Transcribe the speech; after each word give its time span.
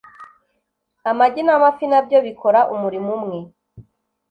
amagi 1.11 1.41
n’amafi 1.43 1.85
nabyo 1.91 2.17
bikora 2.25 2.59
umurimo 2.73 3.09
umwe 3.17 3.39